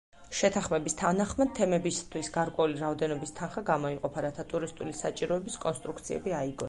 შეთანხმების 0.37 0.95
თანახმად, 1.01 1.51
თემებისთვის 1.59 2.31
გარკვეული 2.37 2.79
რაოდენობის 2.85 3.35
თანხა 3.41 3.63
გამოიყოფა, 3.71 4.25
რათა 4.27 4.47
ტურისტული 4.55 4.97
საჭიროების 5.05 5.61
კონსტრუქციები 5.67 6.35
აიგოს. 6.41 6.59